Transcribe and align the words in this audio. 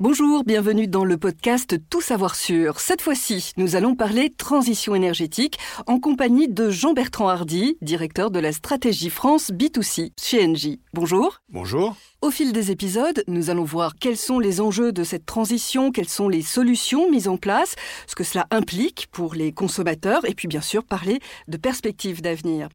Bonjour, 0.00 0.44
bienvenue 0.44 0.86
dans 0.86 1.04
le 1.04 1.16
podcast 1.16 1.74
Tout 1.90 2.00
savoir 2.00 2.36
sur. 2.36 2.78
Cette 2.78 3.02
fois-ci, 3.02 3.50
nous 3.56 3.74
allons 3.74 3.96
parler 3.96 4.30
transition 4.30 4.94
énergétique 4.94 5.58
en 5.88 5.98
compagnie 5.98 6.46
de 6.46 6.70
Jean-Bertrand 6.70 7.28
Hardy, 7.28 7.76
directeur 7.82 8.30
de 8.30 8.38
la 8.38 8.52
stratégie 8.52 9.10
France 9.10 9.50
B2C 9.50 10.12
chez 10.16 10.46
Engie. 10.46 10.80
Bonjour. 10.94 11.40
Bonjour. 11.48 11.96
Au 12.22 12.30
fil 12.30 12.52
des 12.52 12.70
épisodes, 12.70 13.24
nous 13.26 13.50
allons 13.50 13.64
voir 13.64 13.96
quels 13.96 14.16
sont 14.16 14.38
les 14.38 14.60
enjeux 14.60 14.92
de 14.92 15.02
cette 15.02 15.26
transition, 15.26 15.90
quelles 15.90 16.08
sont 16.08 16.28
les 16.28 16.42
solutions 16.42 17.10
mises 17.10 17.26
en 17.26 17.36
place, 17.36 17.74
ce 18.06 18.14
que 18.14 18.22
cela 18.22 18.46
implique 18.52 19.08
pour 19.10 19.34
les 19.34 19.50
consommateurs 19.50 20.24
et 20.28 20.34
puis 20.34 20.46
bien 20.46 20.60
sûr 20.60 20.84
parler 20.84 21.18
de 21.48 21.56
perspectives 21.56 22.22
d'avenir. 22.22 22.68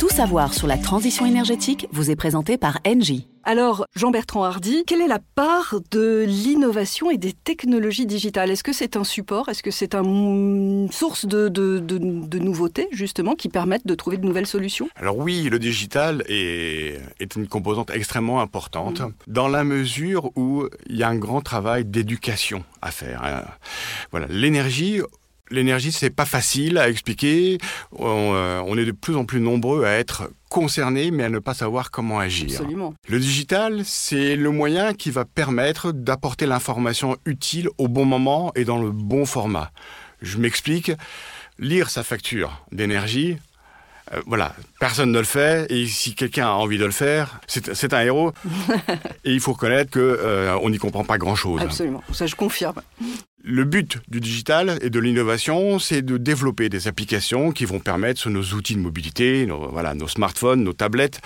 Tout 0.00 0.08
savoir 0.08 0.54
sur 0.54 0.66
la 0.66 0.78
transition 0.78 1.26
énergétique 1.26 1.86
vous 1.92 2.10
est 2.10 2.16
présenté 2.16 2.56
par 2.56 2.80
Engie. 2.86 3.28
Alors, 3.44 3.84
Jean-Bertrand 3.94 4.44
Hardy, 4.44 4.84
quelle 4.86 5.02
est 5.02 5.06
la 5.06 5.18
part 5.34 5.76
de 5.90 6.24
l'innovation 6.26 7.10
et 7.10 7.18
des 7.18 7.34
technologies 7.34 8.06
digitales? 8.06 8.50
Est-ce 8.50 8.64
que 8.64 8.72
c'est 8.72 8.96
un 8.96 9.04
support? 9.04 9.50
Est-ce 9.50 9.62
que 9.62 9.70
c'est 9.70 9.94
une 9.94 10.88
source 10.90 11.26
de, 11.26 11.48
de, 11.48 12.38
nouveautés, 12.38 12.88
justement, 12.92 13.34
qui 13.34 13.50
permettent 13.50 13.86
de 13.86 13.94
trouver 13.94 14.16
de 14.16 14.24
nouvelles 14.24 14.46
solutions? 14.46 14.88
Alors 14.96 15.18
oui, 15.18 15.50
le 15.50 15.58
digital 15.58 16.24
est, 16.28 16.98
est 17.18 17.36
une 17.36 17.46
composante 17.46 17.90
extrêmement 17.90 18.40
importante, 18.40 19.00
mmh. 19.00 19.12
dans 19.26 19.48
la 19.48 19.64
mesure 19.64 20.30
où 20.34 20.64
il 20.86 20.96
y 20.96 21.02
a 21.02 21.08
un 21.08 21.16
grand 21.16 21.42
travail 21.42 21.84
d'éducation 21.84 22.64
à 22.80 22.90
faire. 22.90 23.22
Hein. 23.22 23.42
Voilà, 24.12 24.28
l'énergie 24.30 25.00
L'énergie, 25.50 25.92
c'est 25.92 26.10
pas 26.10 26.24
facile 26.24 26.78
à 26.78 26.88
expliquer. 26.88 27.58
Euh, 27.98 28.62
on, 28.64 28.78
est 28.78 28.84
de 28.84 28.92
plus 28.92 29.16
en 29.16 29.24
plus 29.24 29.40
nombreux 29.40 29.84
à 29.84 29.92
être 29.92 30.30
concernés, 30.48 31.10
mais 31.10 31.24
à 31.24 31.28
ne 31.28 31.38
pas 31.38 31.54
savoir 31.54 31.90
comment 31.90 32.18
agir. 32.18 32.50
Absolument. 32.50 32.94
Le 33.08 33.18
digital, 33.18 33.82
c'est 33.84 34.36
le 34.36 34.50
moyen 34.50 34.94
qui 34.94 35.10
va 35.10 35.24
permettre 35.24 35.92
d'apporter 35.92 36.46
l'information 36.46 37.16
utile 37.26 37.68
au 37.78 37.88
bon 37.88 38.04
moment 38.04 38.52
et 38.54 38.64
dans 38.64 38.78
le 38.78 38.90
bon 38.90 39.26
format. 39.26 39.70
Je 40.22 40.38
m'explique. 40.38 40.92
Lire 41.58 41.90
sa 41.90 42.02
facture 42.02 42.64
d'énergie, 42.72 43.36
euh, 44.12 44.20
voilà, 44.26 44.54
personne 44.80 45.12
ne 45.12 45.18
le 45.18 45.24
fait, 45.24 45.70
et 45.70 45.86
si 45.86 46.14
quelqu'un 46.14 46.46
a 46.46 46.52
envie 46.52 46.78
de 46.78 46.84
le 46.84 46.90
faire, 46.90 47.40
c'est 47.46 47.94
un 47.94 48.00
héros. 48.00 48.32
et 49.24 49.32
il 49.32 49.40
faut 49.40 49.52
reconnaître 49.52 49.92
qu'on 49.92 50.00
euh, 50.00 50.70
n'y 50.70 50.78
comprend 50.78 51.04
pas 51.04 51.18
grand-chose. 51.18 51.60
Absolument, 51.60 52.02
ça 52.12 52.26
je 52.26 52.34
confirme. 52.34 52.80
Le 53.50 53.64
but 53.64 53.98
du 54.06 54.20
digital 54.20 54.78
et 54.80 54.90
de 54.90 55.00
l'innovation, 55.00 55.80
c'est 55.80 56.02
de 56.02 56.18
développer 56.18 56.68
des 56.68 56.86
applications 56.86 57.50
qui 57.50 57.64
vont 57.64 57.80
permettre 57.80 58.20
sur 58.20 58.30
nos 58.30 58.44
outils 58.54 58.76
de 58.76 58.80
mobilité, 58.80 59.44
nos, 59.44 59.68
voilà, 59.70 59.92
nos 59.94 60.06
smartphones, 60.06 60.62
nos 60.62 60.72
tablettes, 60.72 61.20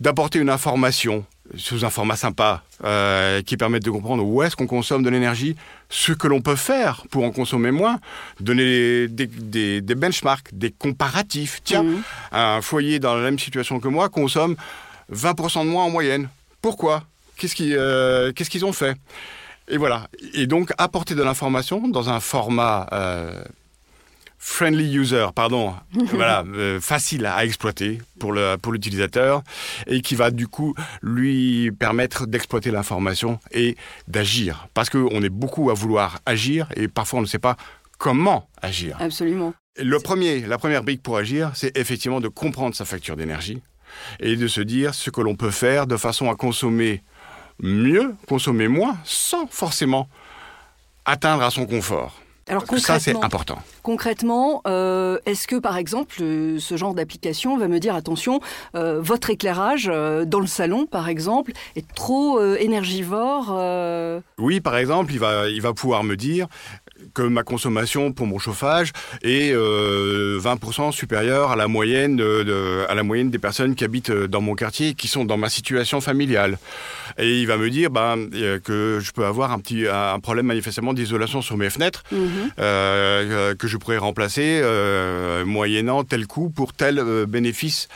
d'apporter 0.00 0.38
une 0.38 0.48
information 0.48 1.26
sous 1.56 1.84
un 1.84 1.90
format 1.90 2.16
sympa 2.16 2.62
euh, 2.84 3.42
qui 3.42 3.58
permettent 3.58 3.84
de 3.84 3.90
comprendre 3.90 4.24
où 4.24 4.42
est-ce 4.42 4.56
qu'on 4.56 4.66
consomme 4.66 5.02
de 5.02 5.10
l'énergie, 5.10 5.56
ce 5.90 6.12
que 6.12 6.26
l'on 6.26 6.40
peut 6.40 6.56
faire 6.56 7.04
pour 7.10 7.24
en 7.24 7.30
consommer 7.32 7.70
moins, 7.70 8.00
donner 8.40 9.06
des, 9.08 9.80
benchmarks, 9.94 10.48
des 10.54 10.70
comparatifs. 10.70 11.60
Tiens, 11.64 11.82
mmh. 11.82 12.02
un 12.32 12.62
foyer 12.62 12.98
dans 12.98 13.14
la 13.14 13.20
même 13.20 13.38
situation 13.38 13.78
que 13.78 13.88
moi 13.88 14.08
consomme 14.08 14.56
20% 15.12 15.66
de 15.66 15.70
moins 15.70 15.84
en 15.84 15.90
moyenne. 15.90 16.30
Pourquoi? 16.62 17.04
Euh, 17.60 18.32
Qu'est-ce 18.32 18.50
qu'ils 18.50 18.64
ont 18.64 18.72
fait? 18.72 18.96
Et 19.68 19.76
voilà. 19.76 20.08
Et 20.34 20.46
donc 20.46 20.72
apporter 20.78 21.14
de 21.14 21.22
l'information 21.22 21.88
dans 21.88 22.10
un 22.10 22.20
format 22.20 22.86
euh, 22.92 23.42
friendly 24.38 24.96
user, 24.96 25.26
pardon, 25.34 25.74
voilà, 26.12 26.44
euh, 26.54 26.80
facile 26.80 27.26
à 27.26 27.44
exploiter 27.44 27.98
pour 28.18 28.32
le 28.32 28.56
pour 28.56 28.72
l'utilisateur 28.72 29.42
et 29.86 30.00
qui 30.00 30.14
va 30.14 30.30
du 30.30 30.48
coup 30.48 30.74
lui 31.02 31.70
permettre 31.72 32.26
d'exploiter 32.26 32.70
l'information 32.70 33.38
et 33.52 33.76
d'agir. 34.06 34.68
Parce 34.74 34.90
qu'on 34.90 35.22
est 35.22 35.28
beaucoup 35.28 35.70
à 35.70 35.74
vouloir 35.74 36.18
agir 36.24 36.68
et 36.76 36.88
parfois 36.88 37.18
on 37.18 37.22
ne 37.22 37.26
sait 37.26 37.38
pas 37.38 37.56
comment 37.98 38.48
agir. 38.62 38.96
Absolument. 39.00 39.52
Le 39.80 39.98
premier, 40.00 40.40
la 40.40 40.58
première 40.58 40.82
brique 40.82 41.02
pour 41.02 41.16
agir, 41.16 41.52
c'est 41.54 41.76
effectivement 41.76 42.20
de 42.20 42.28
comprendre 42.28 42.74
sa 42.74 42.84
facture 42.84 43.16
d'énergie 43.16 43.60
et 44.20 44.36
de 44.36 44.48
se 44.48 44.60
dire 44.60 44.94
ce 44.94 45.10
que 45.10 45.20
l'on 45.20 45.36
peut 45.36 45.50
faire 45.50 45.86
de 45.86 45.96
façon 45.96 46.30
à 46.30 46.34
consommer 46.34 47.02
mieux, 47.60 48.14
consommer 48.26 48.68
moins, 48.68 48.96
sans 49.04 49.46
forcément 49.48 50.08
atteindre 51.04 51.42
à 51.42 51.50
son 51.50 51.66
confort. 51.66 52.20
Alors 52.48 52.64
ça, 52.78 52.98
c'est 52.98 53.16
important. 53.22 53.58
Concrètement, 53.82 54.62
euh, 54.66 55.18
est-ce 55.26 55.46
que 55.46 55.56
par 55.56 55.76
exemple, 55.76 56.16
euh, 56.22 56.58
ce 56.58 56.76
genre 56.76 56.94
d'application 56.94 57.58
va 57.58 57.68
me 57.68 57.78
dire 57.78 57.94
attention, 57.94 58.40
euh, 58.74 59.00
votre 59.00 59.30
éclairage 59.30 59.86
dans 59.86 60.40
le 60.40 60.46
salon, 60.46 60.86
par 60.86 61.08
exemple, 61.08 61.52
est 61.76 61.86
trop 61.94 62.42
énergivore 62.56 63.54
Oui, 64.38 64.60
par 64.60 64.76
exemple, 64.76 65.12
il 65.12 65.18
va, 65.18 65.48
il 65.48 65.60
va 65.60 65.74
pouvoir 65.74 66.04
me 66.04 66.16
dire 66.16 66.48
que 67.14 67.22
ma 67.22 67.42
consommation 67.42 68.12
pour 68.12 68.26
mon 68.26 68.38
chauffage 68.38 68.92
est 69.22 69.52
20% 69.52 69.54
euh, 69.54 70.92
supérieure 70.92 71.50
à 71.50 71.56
la 71.56 71.68
moyenne 71.68 72.16
de, 72.16 72.86
à 72.88 72.94
la 72.94 73.02
moyenne 73.02 73.30
des 73.30 73.38
personnes 73.38 73.74
qui 73.74 73.84
habitent 73.84 74.10
euh, 74.10 74.28
dans 74.28 74.40
mon 74.40 74.54
quartier 74.54 74.88
et 74.88 74.94
qui 74.94 75.08
sont 75.08 75.24
dans 75.24 75.36
ma 75.36 75.48
situation 75.48 76.00
familiale. 76.00 76.58
Et 77.18 77.40
il 77.40 77.46
va 77.46 77.56
me 77.56 77.70
dire 77.70 77.90
ben, 77.90 78.28
que 78.64 79.00
je 79.00 79.12
peux 79.12 79.24
avoir 79.24 79.52
un 79.52 79.58
petit 79.58 79.86
un 79.88 80.20
problème 80.20 80.46
manifestement 80.46 80.92
d'isolation 80.92 81.42
sur 81.42 81.56
mes 81.56 81.70
fenêtres 81.70 82.04
mhm. 82.12 82.50
que 82.56 83.66
je 83.66 83.76
pourrais 83.76 83.98
remplacer 83.98 84.62
moyennant 85.44 86.04
tel 86.04 86.26
coût 86.26 86.50
pour 86.50 86.72
tel 86.74 87.02
bénéfice 87.26 87.88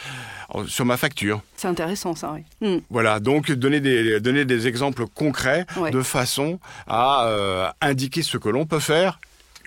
sur 0.66 0.84
ma 0.84 0.96
facture. 0.96 1.42
C'est 1.56 1.68
intéressant 1.68 2.14
ça, 2.14 2.34
oui. 2.34 2.42
Hmm. 2.66 2.80
Voilà, 2.90 3.20
donc 3.20 3.50
donner 3.52 3.80
des, 3.80 4.20
donner 4.20 4.44
des 4.44 4.66
exemples 4.66 5.06
concrets 5.06 5.66
de 5.92 6.02
façon 6.02 6.58
à 6.86 7.74
indiquer 7.80 8.22
ce 8.22 8.38
que 8.38 8.48
l'on 8.48 8.66
peut 8.66 8.80
faire 8.80 9.18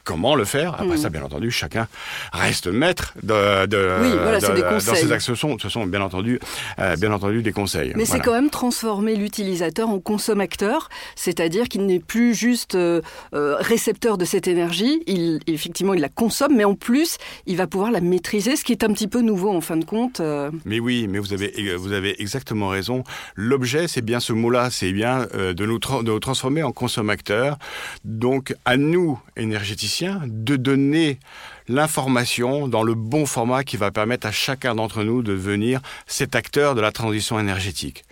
comment 0.05 0.35
le 0.35 0.45
faire. 0.45 0.75
Après 0.79 0.97
ça, 0.97 1.09
hmm. 1.09 1.13
bien 1.13 1.23
entendu, 1.23 1.51
chacun 1.51 1.87
reste 2.31 2.67
maître 2.67 3.13
de, 3.21 3.65
dans 3.65 4.79
ses 4.79 5.11
actions. 5.11 5.35
Ce 5.35 5.69
sont 5.69 5.85
bien 5.87 6.01
entendu, 6.01 6.39
euh, 6.79 6.95
bien 6.95 7.11
entendu 7.11 7.41
des 7.41 7.51
conseils. 7.51 7.91
Mais 7.95 8.05
c'est 8.05 8.19
quand 8.19 8.33
même 8.33 8.49
transformer 8.49 9.15
l'utilisateur 9.15 9.89
en 9.89 9.99
consommateur, 9.99 10.89
c'est-à-dire 11.15 11.67
qu'il 11.67 11.85
n'est 11.85 11.99
plus 11.99 12.35
juste 12.35 12.75
euh, 12.75 13.01
euh, 13.33 13.55
récepteur 13.59 14.17
de 14.17 14.25
cette 14.25 14.47
énergie. 14.47 15.01
Il, 15.07 15.39
effectivement, 15.47 15.93
il 15.93 16.01
la 16.01 16.09
consomme, 16.09 16.55
mais 16.55 16.65
en 16.65 16.75
plus, 16.75 17.17
il 17.47 17.57
va 17.57 17.65
pouvoir 17.65 17.91
la 17.91 17.99
maîtriser, 17.99 18.55
ce 18.55 18.63
qui 18.63 18.71
est 18.71 18.83
un 18.83 18.93
petit 18.93 19.07
peu 19.07 19.21
nouveau 19.21 19.49
en 19.49 19.61
fin 19.61 19.77
de 19.77 19.85
compte. 19.85 20.21
Mais 20.65 20.79
oui, 20.79 21.07
mais 21.09 21.17
vous 21.17 21.33
avez, 21.33 21.75
vous 21.75 21.93
avez 21.93 22.21
exactement 22.21 22.69
raison. 22.69 23.03
L'objet, 23.35 23.87
c'est 23.87 24.03
bien 24.03 24.19
ce 24.19 24.33
mot-là, 24.33 24.69
c'est 24.69 24.91
bien 24.91 25.25
de 25.33 25.65
nous, 25.65 25.79
de 25.79 26.11
nous 26.11 26.19
transformer 26.19 26.61
en 26.61 26.71
consommateur. 26.71 27.57
Donc, 28.03 28.53
à 28.65 28.77
nous, 28.77 29.19
énergéticiens, 29.35 29.94
de 30.03 30.55
donner 30.55 31.19
l'information 31.67 32.67
dans 32.67 32.83
le 32.83 32.93
bon 32.93 33.25
format 33.25 33.63
qui 33.63 33.77
va 33.77 33.91
permettre 33.91 34.27
à 34.27 34.31
chacun 34.31 34.75
d'entre 34.75 35.03
nous 35.03 35.21
de 35.21 35.31
devenir 35.31 35.81
cet 36.07 36.35
acteur 36.35 36.75
de 36.75 36.81
la 36.81 36.91
transition 36.91 37.39
énergétique. 37.39 38.03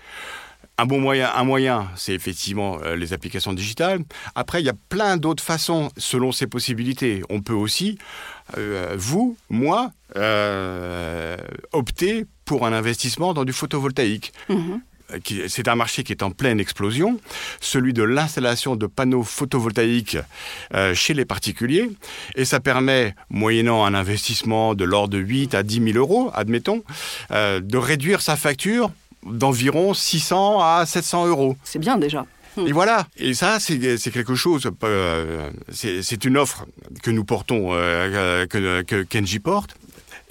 Un 0.79 0.85
bon 0.85 0.99
moyen, 0.99 1.29
un 1.35 1.44
moyen, 1.44 1.88
c'est 1.95 2.13
effectivement 2.13 2.79
euh, 2.83 2.95
les 2.95 3.13
applications 3.13 3.53
digitales. 3.53 3.99
Après, 4.33 4.59
il 4.59 4.66
y 4.66 4.69
a 4.69 4.75
plein 4.89 5.17
d'autres 5.17 5.44
façons 5.44 5.91
selon 5.97 6.31
ses 6.31 6.47
possibilités. 6.47 7.21
On 7.29 7.41
peut 7.41 7.53
aussi, 7.53 8.00
euh, 8.57 8.95
vous, 8.97 9.38
moi, 9.51 9.91
euh, 10.15 11.38
opter 11.73 12.25
pour 12.45 12.65
un 12.65 12.73
investissement 12.73 13.35
dans 13.35 13.45
du 13.45 13.53
photovoltaïque. 13.53 14.33
Mm-hmm 14.50 14.79
c'est 15.47 15.68
un 15.68 15.75
marché 15.75 16.03
qui 16.03 16.12
est 16.12 16.24
en 16.24 16.31
pleine 16.31 16.59
explosion, 16.59 17.19
celui 17.59 17.94
de 17.94 18.03
l'installation 18.03 18.75
de 18.75 18.88
panneaux 18.88 19.24
photovoltaïques 19.24 20.18
euh, 20.74 20.94
chez 20.94 21.13
les 21.13 21.25
particuliers. 21.25 21.90
Et 22.35 22.46
ça 22.46 22.59
permet, 22.59 23.16
moyennant 23.29 23.85
un 23.85 23.94
investissement 23.94 24.75
de 24.75 24.84
l'ordre 24.84 25.13
de 25.13 25.19
8 25.19 25.56
à 25.56 25.63
10 25.63 25.94
000 25.94 25.97
euros, 25.97 26.31
admettons, 26.34 26.84
euh, 27.31 27.59
de 27.59 27.78
réduire 27.78 28.22
sa 28.22 28.35
facture 28.35 28.91
d'environ 29.25 29.94
600 29.94 30.59
à 30.62 30.85
700 30.85 31.27
euros. 31.27 31.57
C'est 31.63 31.80
bien 31.80 31.98
déjà. 31.98 32.25
Et 32.68 32.71
voilà. 32.71 33.07
Et 33.18 33.33
ça, 33.33 33.57
c'est 33.60 33.80
quelque 34.12 34.36
chose. 34.36 34.69
Euh, 34.83 35.50
c'est 35.71 36.25
une 36.25 36.38
offre 36.38 36.65
que 37.01 37.10
nous 37.10 37.24
portons, 37.24 37.69
que, 37.71 38.81
que 38.83 39.01
Kenji 39.01 39.39
porte 39.39 39.75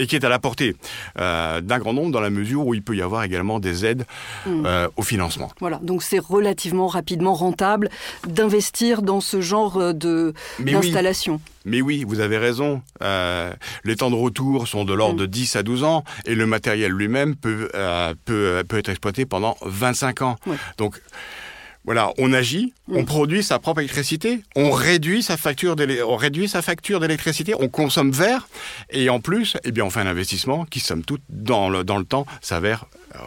et 0.02 0.06
qui 0.06 0.16
est 0.16 0.24
à 0.24 0.28
la 0.28 0.38
portée 0.38 0.74
euh, 1.18 1.60
d'un 1.60 1.78
grand 1.78 1.92
nombre 1.92 2.10
dans 2.10 2.20
la 2.20 2.30
mesure 2.30 2.66
où 2.66 2.74
il 2.74 2.82
peut 2.82 2.96
y 2.96 3.02
avoir 3.02 3.22
également 3.22 3.60
des 3.60 3.86
aides 3.86 4.04
hmm. 4.46 4.66
euh, 4.66 4.88
au 4.96 5.02
financement. 5.02 5.50
Voilà, 5.60 5.78
donc 5.82 6.02
c'est 6.02 6.18
relativement 6.18 6.88
rapidement 6.88 7.34
rentable 7.34 7.88
d'investir 8.26 9.02
dans 9.02 9.20
ce 9.20 9.40
genre 9.40 9.76
euh, 9.76 9.92
de 9.92 10.34
d'installation. 10.58 11.40
Mais 11.64 11.80
oui, 11.80 12.04
vous 12.06 12.18
avez 12.18 12.38
raison. 12.38 12.82
les 13.00 13.96
temps 13.96 14.10
de 14.10 14.16
retour 14.16 14.66
sont 14.66 14.84
de 14.84 14.92
l'ordre 14.92 15.20
de 15.20 15.26
10 15.26 15.54
à 15.54 15.62
12 15.62 15.84
ans 15.84 16.02
et 16.26 16.34
le 16.34 16.44
matériel 16.44 16.90
lui-même 16.90 17.36
peut, 17.36 17.68
peut, 18.24 18.64
peut 18.68 18.78
être 18.78 18.88
exploité 18.88 19.26
pendant 19.26 19.56
25 19.62 20.22
ans. 20.22 20.36
Donc, 20.76 21.00
voilà, 21.84 22.12
on 22.18 22.32
agit, 22.32 22.72
on 22.88 23.04
produit 23.04 23.42
sa 23.42 23.58
propre 23.58 23.80
électricité, 23.80 24.42
on 24.56 24.70
réduit 24.70 25.22
sa 25.22 25.36
facture 25.36 25.76
d'électricité, 25.76 27.54
on 27.58 27.68
consomme 27.68 28.10
vert, 28.10 28.48
et 28.90 29.10
en 29.10 29.20
plus, 29.20 29.56
eh 29.64 29.72
bien, 29.72 29.84
on 29.84 29.90
fait 29.90 30.00
un 30.00 30.06
investissement 30.06 30.64
qui, 30.64 30.80
somme 30.80 31.04
toute, 31.04 31.22
dans 31.28 31.68
le, 31.68 31.84
dans 31.84 31.98
le 31.98 32.04
temps, 32.04 32.26
s'avère 32.40 32.86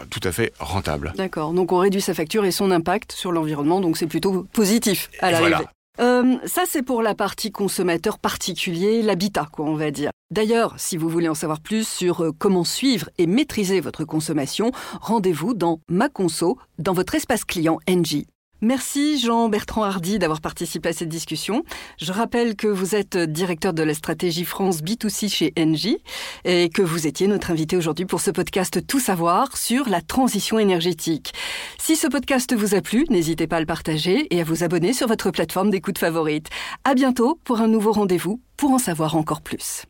tout 0.10 0.22
à 0.24 0.31
fait 0.31 0.54
rentable. 0.60 1.13
D'accord. 1.16 1.54
Donc 1.54 1.72
on 1.72 1.78
réduit 1.78 2.02
sa 2.02 2.13
facture 2.13 2.46
et 2.46 2.52
son 2.52 2.72
impact 2.72 3.12
sur 3.12 3.31
l'environnement, 3.31 3.81
donc 3.81 3.98
c'est 3.98 4.07
plutôt 4.07 4.46
positif 4.52 5.10
à 5.19 5.31
l'arrivée. 5.31 5.52
Voilà. 5.52 5.72
Euh, 6.00 6.38
ça, 6.46 6.63
c'est 6.68 6.81
pour 6.81 7.02
la 7.02 7.16
partie 7.16 7.52
consommateur 7.52 8.19
particulier, 8.19 9.02
l'habitat, 9.02 9.48
quoi, 9.52 9.66
on 9.66 9.75
va 9.75 9.92
dire. 9.92 10.12
D'ailleurs, 10.30 10.74
si 10.78 10.98
vous 10.98 11.07
voulez 11.07 11.30
en 11.30 11.36
savoir 11.36 11.62
plus 11.62 11.88
sur 11.88 12.24
euh, 12.24 12.31
comment 12.38 12.66
suivre 12.66 13.10
et 13.18 13.28
maîtriser 13.28 13.80
votre 13.80 14.04
consommation, 14.04 14.72
rendez-vous 15.00 15.54
dans 15.54 15.80
Ma 15.90 16.10
Conso, 16.10 16.57
dans 16.80 16.94
votre 16.94 17.16
espace 17.16 17.46
client 17.46 17.80
NG. 17.88 18.25
Merci 18.66 19.20
Jean-Bertrand 19.20 19.84
Hardy 19.84 20.18
d'avoir 20.18 20.42
participé 20.42 20.90
à 20.90 20.94
cette 20.94 21.08
discussion. 21.08 21.64
Je 22.00 22.12
rappelle 22.12 22.56
que 22.56 22.66
vous 22.66 22.96
êtes 22.96 23.16
directeur 23.16 23.76
de 23.76 23.84
la 23.84 23.94
stratégie 23.94 24.44
France 24.44 24.82
B2C 24.82 25.30
chez 25.30 25.54
Engie 25.56 26.00
et 26.46 26.70
que 26.70 26.82
vous 26.82 27.06
étiez 27.06 27.28
notre 27.28 27.52
invité 27.52 27.78
aujourd'hui 27.78 28.08
pour 28.08 28.22
ce 28.22 28.32
podcast 28.32 28.84
Tout 28.88 29.00
savoir 29.00 29.56
sur 29.56 29.88
la 29.88 30.02
transition 30.02 30.58
énergétique. 30.58 31.36
Si 31.78 31.96
ce 31.96 32.08
podcast 32.08 32.56
vous 32.56 32.74
a 32.74 32.82
plu, 32.82 33.06
n'hésitez 33.12 33.46
pas 33.46 33.58
à 33.58 33.60
le 33.60 33.68
partager 33.68 34.26
et 34.32 34.42
à 34.42 34.44
vous 34.44 34.64
abonner 34.64 34.94
sur 34.94 35.08
votre 35.08 35.30
plateforme 35.30 35.70
d'écoute 35.70 36.00
favorite. 36.00 36.50
À 36.86 36.96
bientôt 36.96 37.40
pour 37.44 37.62
un 37.62 37.68
nouveau 37.68 37.92
rendez-vous 37.92 38.42
pour 38.58 38.72
en 38.72 38.80
savoir 38.80 39.16
encore 39.16 39.44
plus. 39.44 39.84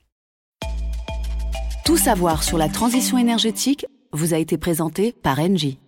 Tout 1.86 1.98
savoir 1.98 2.44
sur 2.44 2.58
la 2.58 2.68
transition 2.68 3.18
énergétique 3.18 3.86
vous 4.12 4.34
a 4.34 4.38
été 4.38 4.58
présenté 4.58 5.14
par 5.24 5.40
Engie. 5.40 5.80